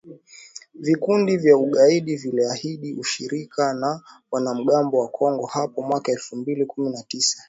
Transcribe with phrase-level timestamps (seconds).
[0.75, 7.03] Vikundi vya ugaidi viliahidi ushirika na wanamgambo wa Kongo hapo mwaka elfu mbili kumi na
[7.03, 7.37] tisa.